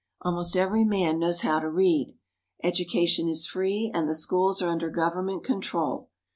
Almost 0.21 0.57
every 0.57 0.83
man 0.83 1.19
knows 1.19 1.41
how 1.41 1.59
to 1.59 1.69
read. 1.69 2.15
Educa 2.63 3.07
tion 3.07 3.29
is 3.29 3.45
free 3.45 3.91
and 3.93 4.09
the 4.09 4.15
schools 4.15 4.59
are 4.59 4.69
under 4.71 4.89
government 4.89 5.43
control. 5.43 6.09